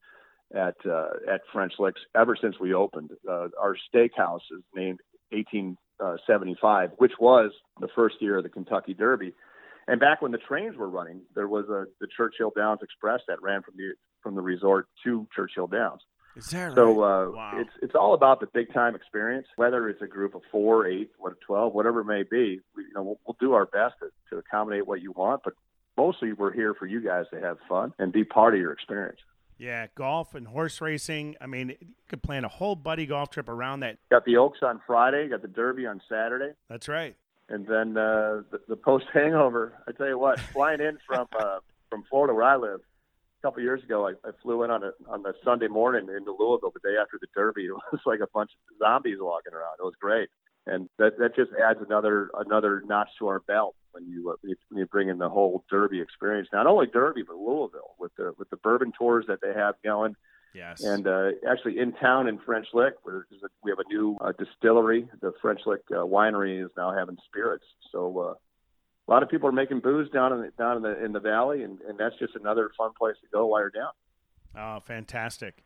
[0.54, 3.10] at uh, at French Licks ever since we opened.
[3.28, 9.34] Uh, our steakhouse is named 1875, which was the first year of the Kentucky Derby.
[9.86, 13.42] And back when the trains were running, there was a the Churchill Downs Express that
[13.42, 16.00] ran from the from the resort to Churchill Downs.
[16.36, 17.52] Is that so uh, wow.
[17.56, 19.46] it's it's all about the big time experience.
[19.56, 22.92] Whether it's a group of four, eight, what twelve, whatever it may be, we, you
[22.94, 25.42] know, we'll, we'll do our best to, to accommodate what you want.
[25.44, 25.54] But
[25.96, 29.20] mostly, we're here for you guys to have fun and be part of your experience.
[29.58, 31.36] Yeah, golf and horse racing.
[31.40, 33.98] I mean, you could plan a whole buddy golf trip around that.
[34.10, 35.28] Got the Oaks on Friday.
[35.28, 36.52] Got the Derby on Saturday.
[36.68, 37.16] That's right.
[37.48, 39.74] And then uh, the, the post hangover.
[39.86, 41.58] I tell you what, flying in from uh,
[41.90, 44.82] from Florida where I live a couple of years ago, I, I flew in on
[44.82, 47.66] a on the Sunday morning into Louisville the day after the Derby.
[47.68, 49.76] It was like a bunch of zombies walking around.
[49.78, 50.28] It was great,
[50.66, 54.78] and that that just adds another another notch to our belt when you uh, when
[54.78, 56.48] you bring in the whole Derby experience.
[56.52, 60.16] Not only Derby, but Louisville with the with the bourbon tours that they have going.
[60.54, 60.82] Yes.
[60.82, 63.26] And uh, actually, in town in French Lick, where
[63.62, 65.08] we have a new uh, distillery.
[65.20, 67.64] The French Lick uh, winery is now having spirits.
[67.90, 68.34] So uh,
[69.06, 71.20] a lot of people are making booze down in the, down in the in the
[71.20, 73.90] valley, and, and that's just another fun place to go while you're down.
[74.56, 75.64] Oh, fantastic!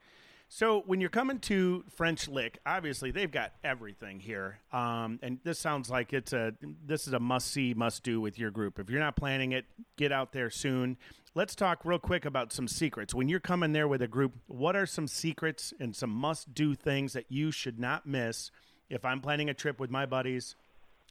[0.50, 5.58] So when you're coming to French Lick, obviously they've got everything here, um, and this
[5.58, 6.54] sounds like it's a
[6.86, 8.78] this is a must see, must do with your group.
[8.78, 9.66] If you're not planning it,
[9.98, 10.96] get out there soon.
[11.34, 13.14] Let's talk real quick about some secrets.
[13.14, 16.74] When you're coming there with a group, what are some secrets and some must do
[16.74, 18.50] things that you should not miss?
[18.88, 20.56] If I'm planning a trip with my buddies,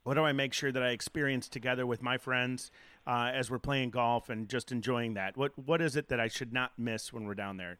[0.03, 2.71] what do I make sure that I experience together with my friends
[3.05, 5.37] uh, as we're playing golf and just enjoying that?
[5.37, 7.77] What what is it that I should not miss when we're down there?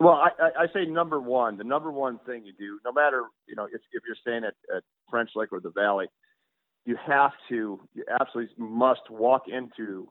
[0.00, 0.30] Well, I,
[0.64, 1.56] I say number one.
[1.58, 4.54] The number one thing you do, no matter you know if, if you're staying at,
[4.76, 6.06] at French Lick or the Valley,
[6.86, 10.08] you have to, you absolutely must walk into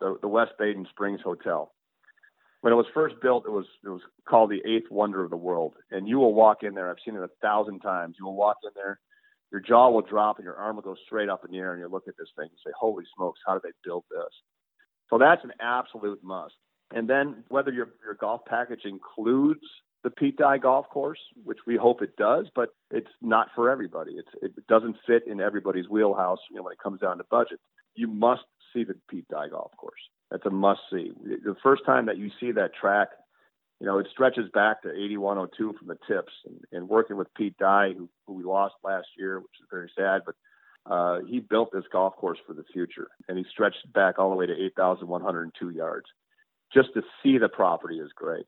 [0.00, 1.72] the, the West Baden Springs Hotel.
[2.62, 5.36] when it was first built, it was it was called the eighth wonder of the
[5.36, 5.74] world.
[5.90, 6.90] And you will walk in there.
[6.90, 8.16] I've seen it a thousand times.
[8.18, 9.00] You will walk in there,
[9.52, 11.80] your jaw will drop, and your arm will go straight up in the air, and
[11.80, 13.40] you look at this thing and say, "Holy smokes!
[13.46, 14.34] How did they build this?"
[15.10, 16.54] So that's an absolute must.
[16.92, 19.64] And then whether your your golf package includes
[20.02, 24.12] the Pete Dye golf course, which we hope it does, but it's not for everybody.
[24.12, 26.38] It's, it doesn't fit in everybody's wheelhouse.
[26.50, 27.60] You know, when it comes down to budget,
[27.94, 30.00] you must see the Pete Dye golf course.
[30.30, 31.12] That's a must see.
[31.24, 33.08] The first time that you see that track,
[33.80, 36.32] you know, it stretches back to 8102 from the tips.
[36.46, 39.90] And, and working with Pete Dye, who, who we lost last year, which is very
[39.96, 40.34] sad, but
[40.90, 44.36] uh, he built this golf course for the future, and he stretched back all the
[44.36, 46.06] way to 8,102 yards.
[46.72, 48.46] Just to see the property is great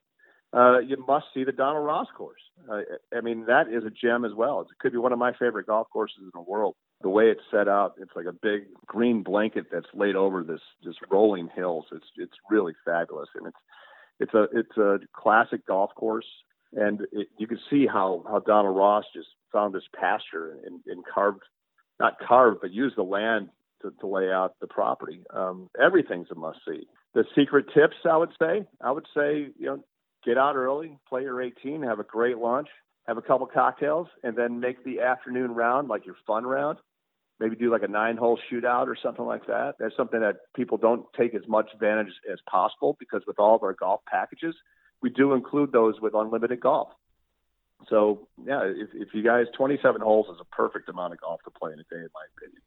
[0.55, 2.41] uh, you must see the Donald Ross course.
[2.71, 2.81] Uh,
[3.17, 4.61] I mean, that is a gem as well.
[4.61, 6.75] It could be one of my favorite golf courses in the world.
[7.01, 10.61] The way it's set out, it's like a big green blanket that's laid over this
[10.85, 11.87] just rolling hills.
[11.91, 13.57] It's it's really fabulous, and it's
[14.21, 16.27] it's a it's a classic golf course,
[16.75, 21.03] and it, you can see how how Donald Ross just found this pasture and, and
[21.13, 21.43] carved,
[21.99, 23.49] not carved, but used the land
[23.81, 25.25] to, to lay out the property.
[25.35, 26.87] Um, everything's a must see.
[27.15, 29.85] The secret tips, I would say, I would say, you know,
[30.25, 32.69] get out early, play your 18, have a great lunch,
[33.07, 36.79] have a couple cocktails, and then make the afternoon round like your fun round.
[37.41, 39.75] Maybe do like a nine hole shootout or something like that.
[39.79, 43.63] That's something that people don't take as much advantage as possible because with all of
[43.63, 44.55] our golf packages,
[45.03, 46.91] we do include those with unlimited golf.
[47.89, 51.51] So yeah, if, if you guys, 27 holes is a perfect amount of golf to
[51.51, 52.63] play in a day, in my opinion.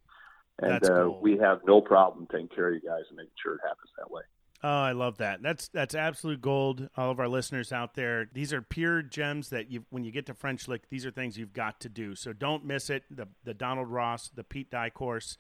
[0.60, 1.20] And uh, cool.
[1.22, 4.10] we have no problem taking care of you guys and making sure it happens that
[4.10, 4.22] way.
[4.64, 5.44] Oh, I love that.
[5.44, 6.90] That's that's absolute gold.
[6.98, 10.26] All of our listeners out there, these are pure gems that you when you get
[10.28, 12.16] to French Lick, these are things you've got to do.
[12.16, 13.04] So don't miss it.
[13.12, 15.38] The the Donald Ross, the Pete Dye course,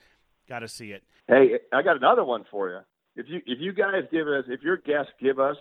[0.47, 1.03] got to see it.
[1.27, 2.79] Hey, I got another one for you.
[3.15, 5.57] If you if you guys give us if your guests give us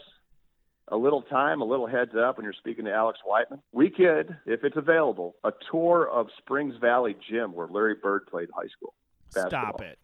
[0.88, 4.36] a little time, a little heads up when you're speaking to Alex Whiteman, we could,
[4.44, 8.92] if it's available, a tour of Springs Valley Gym where Larry Bird played high school.
[9.34, 9.98] Basketball, Stop it.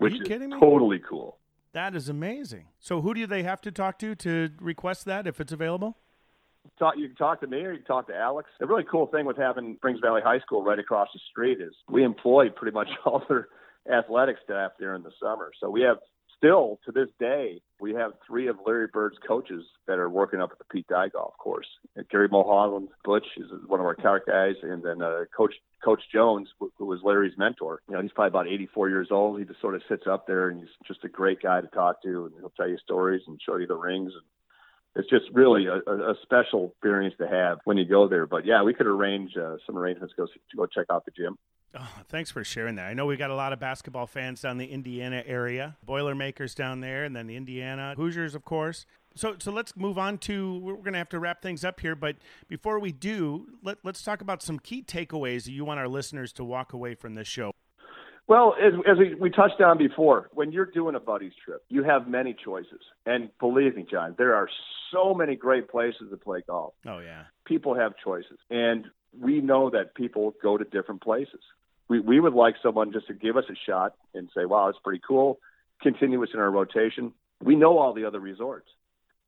[0.00, 0.60] Are which you kidding me?
[0.60, 1.38] Totally cool.
[1.72, 2.66] That is amazing.
[2.80, 5.96] So, who do they have to talk to to request that if it's available?
[6.78, 8.48] Talk, you can talk to me or you can talk to Alex.
[8.60, 11.74] The really cool thing with having Springs Valley High School right across the street is
[11.88, 13.48] we employ pretty much all their
[13.90, 15.50] athletic staff there in the summer.
[15.60, 15.98] So we have
[16.42, 20.50] still to this day, we have three of Larry Bird's coaches that are working up
[20.50, 21.66] at the Pete Dye Golf Course.
[22.10, 26.48] Gary Mulholland, Butch is one of our cart guys, and then uh, Coach Coach Jones,
[26.58, 27.82] who was Larry's mentor.
[27.88, 29.38] You know, he's probably about 84 years old.
[29.38, 32.02] He just sort of sits up there, and he's just a great guy to talk
[32.02, 34.12] to, and he'll tell you stories and show you the rings.
[34.12, 34.22] And
[34.96, 38.26] it's just really a, a special experience to have when you go there.
[38.26, 41.12] But yeah, we could arrange uh, some arrangements to go to go check out the
[41.12, 41.36] gym.
[41.74, 42.86] Oh, thanks for sharing that.
[42.86, 46.80] I know we got a lot of basketball fans down the Indiana area, Boilermakers down
[46.80, 48.84] there, and then the Indiana Hoosiers, of course.
[49.14, 50.58] So, so let's move on to.
[50.58, 52.16] We're going to have to wrap things up here, but
[52.48, 56.32] before we do, let, let's talk about some key takeaways that you want our listeners
[56.34, 57.52] to walk away from this show.
[58.28, 61.82] Well, as, as we, we touched on before, when you're doing a buddies trip, you
[61.84, 62.80] have many choices.
[63.06, 64.48] And believe me, John, there are
[64.92, 66.74] so many great places to play golf.
[66.86, 67.24] Oh, yeah.
[67.46, 68.38] People have choices.
[68.50, 68.86] And
[69.18, 71.40] we know that people go to different places
[71.92, 74.78] we, we would like someone just to give us a shot and say, wow, it's
[74.82, 75.38] pretty cool,
[75.82, 77.12] continue us in our rotation.
[77.44, 78.68] We know all the other resorts.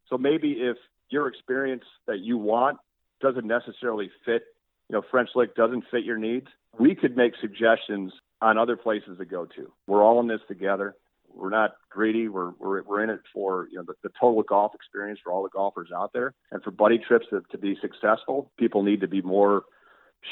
[0.09, 0.79] So maybe if
[1.11, 2.79] your experience that you want
[3.21, 4.45] doesn't necessarily fit,
[4.89, 6.47] you know, French Lick doesn't fit your needs,
[6.79, 9.71] we could make suggestions on other places to go to.
[9.87, 10.95] We're all in this together.
[11.29, 12.29] We're not greedy.
[12.29, 15.43] We're, we're, we're in it for you know the, the total golf experience for all
[15.43, 16.33] the golfers out there.
[16.51, 19.65] And for buddy trips to, to be successful, people need to be more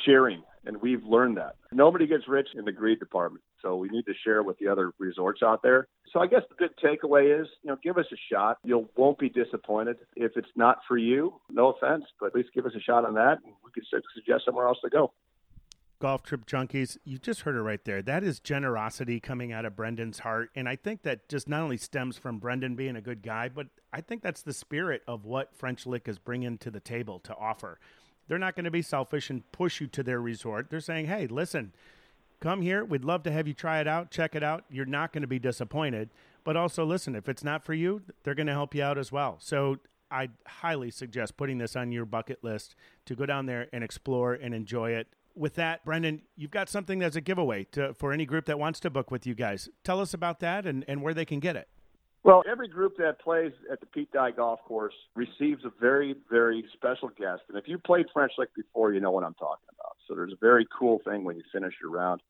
[0.07, 1.57] sharing and we've learned that.
[1.73, 4.93] Nobody gets rich in the greed department, so we need to share with the other
[4.99, 5.89] resorts out there.
[6.13, 8.59] So I guess the good takeaway is, you know, give us a shot.
[8.65, 9.97] You won't be disappointed.
[10.15, 13.15] If it's not for you, no offense, but at least give us a shot on
[13.15, 15.13] that, and we could suggest somewhere else to go.
[16.03, 18.03] Golf Trip Junkies, you just heard it right there.
[18.03, 20.51] That is generosity coming out of Brendan's heart.
[20.57, 23.69] And I think that just not only stems from Brendan being a good guy, but
[23.93, 27.37] I think that's the spirit of what French Lick is bringing to the table to
[27.37, 27.79] offer.
[28.33, 30.71] They're not going to be selfish and push you to their resort.
[30.71, 31.75] They're saying, hey, listen,
[32.41, 32.83] come here.
[32.83, 34.65] We'd love to have you try it out, check it out.
[34.71, 36.09] You're not going to be disappointed.
[36.43, 39.13] But also, listen, if it's not for you, they're going to help you out as
[39.13, 39.37] well.
[39.39, 39.81] So
[40.11, 42.75] I highly suggest putting this on your bucket list
[43.05, 45.09] to go down there and explore and enjoy it.
[45.37, 48.81] With that, Brendan, you've got something that's a giveaway to, for any group that wants
[48.81, 49.69] to book with you guys.
[49.85, 51.69] Tell us about that and, and where they can get it.
[52.25, 56.65] Well, every group that plays at the Pete Dye Golf Course receives a very, very
[56.73, 57.43] special guest.
[57.49, 59.97] And if you played French Lick before, you know what I'm talking about.
[60.07, 62.21] So there's a very cool thing when you finish your round.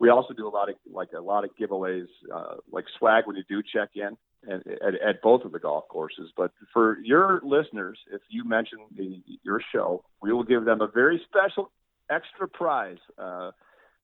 [0.00, 3.36] We also do a lot of like a lot of giveaways, uh, like swag when
[3.36, 4.16] you do check in.
[4.48, 6.32] at, at, at both of the golf courses.
[6.36, 10.88] But for your listeners, if you mention the, your show, we will give them a
[10.88, 11.70] very special
[12.10, 12.98] extra prize.
[13.18, 13.50] Uh,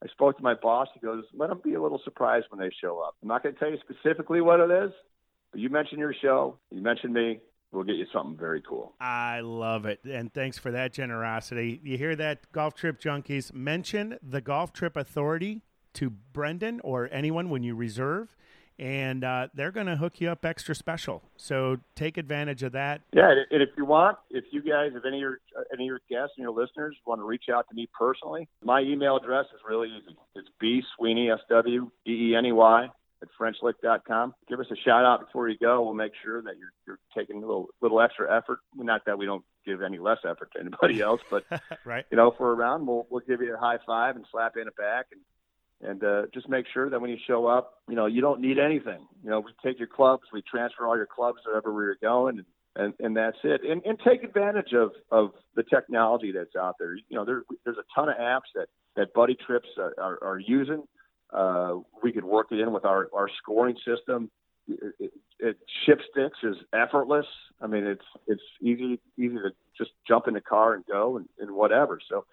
[0.03, 0.89] I spoke to my boss.
[0.95, 3.17] He goes, let them be a little surprised when they show up.
[3.23, 4.93] I'm not going to tell you specifically what it is,
[5.51, 6.59] but you mentioned your show.
[6.71, 7.41] You mentioned me.
[7.71, 8.95] We'll get you something very cool.
[8.99, 10.01] I love it.
[10.05, 11.81] And thanks for that generosity.
[11.83, 13.53] You hear that, Golf Trip Junkies?
[13.53, 15.61] Mention the Golf Trip Authority
[15.95, 18.35] to Brendan or anyone when you reserve
[18.79, 21.23] and uh, they're going to hook you up extra special.
[21.37, 23.01] So take advantage of that.
[23.13, 25.41] Yeah, and if you want, if you guys, if any of your
[25.73, 28.81] any of your guests and your listeners want to reach out to me personally, my
[28.81, 30.17] email address is really easy.
[30.35, 32.89] It's b sweeney s w e e n e y
[33.23, 34.35] at FrenchLick.com.
[34.49, 35.83] Give us a shout out before you go.
[35.83, 38.61] We'll make sure that you're you're taking a little little extra effort.
[38.77, 41.45] Not that we don't give any less effort to anybody else, but
[41.85, 42.05] right.
[42.11, 44.63] you know, if we're around, we'll we'll give you a high five and slap you
[44.63, 45.21] in the back and
[45.81, 48.59] and uh, just make sure that when you show up, you know, you don't need
[48.59, 49.07] anything.
[49.23, 52.39] You know, we take your clubs, we transfer all your clubs wherever we are going,
[52.39, 53.61] and, and, and that's it.
[53.69, 56.97] And, and take advantage of, of the technology that's out there.
[56.97, 58.67] You know, there, there's a ton of apps that,
[58.97, 60.83] that Buddy Trips are, are, are using.
[61.33, 64.31] Uh, we could work it in with our, our scoring system.
[64.67, 67.27] It, it, it, Ship Sticks is effortless.
[67.61, 71.29] I mean, it's it's easy easy to just jump in the car and go and,
[71.39, 72.01] and whatever.
[72.09, 72.25] So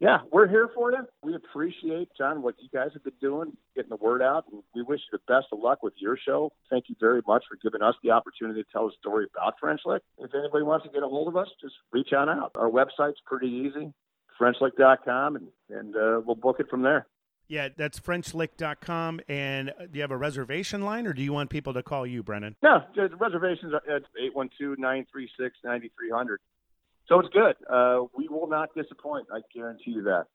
[0.00, 0.98] yeah, we're here for you.
[1.22, 4.82] We appreciate, John, what you guys have been doing, getting the word out, and we
[4.82, 6.52] wish you the best of luck with your show.
[6.70, 9.80] Thank you very much for giving us the opportunity to tell a story about French
[9.84, 10.02] Lick.
[10.18, 12.52] If anybody wants to get a hold of us, just reach on out.
[12.54, 13.92] Our website's pretty easy,
[14.40, 17.06] FrenchLick.com, and, and uh, we'll book it from there.
[17.48, 19.20] Yeah, that's FrenchLick.com.
[19.26, 22.22] And do you have a reservation line, or do you want people to call you,
[22.22, 22.54] Brennan?
[22.62, 26.40] No, the reservations are at 812 936 9300.
[27.08, 27.56] So it's good.
[27.70, 29.26] Uh, we will not disappoint.
[29.32, 30.26] I guarantee you that.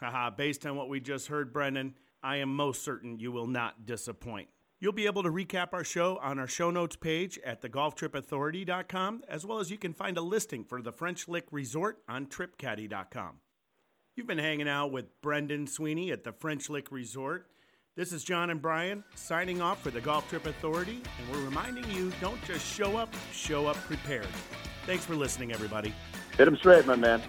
[0.00, 3.86] Haha, based on what we just heard, Brendan, I am most certain you will not
[3.86, 4.48] disappoint.
[4.80, 9.46] You'll be able to recap our show on our show notes page at thegolftripauthority.com, as
[9.46, 13.36] well as you can find a listing for the French Lick Resort on tripcaddie.com.
[14.16, 17.48] You've been hanging out with Brendan Sweeney at the French Lick Resort.
[17.96, 21.88] This is John and Brian signing off for the Golf Trip Authority, and we're reminding
[21.92, 24.26] you don't just show up, show up prepared.
[24.84, 25.94] Thanks for listening, everybody.
[26.36, 27.22] Hit them straight, my man.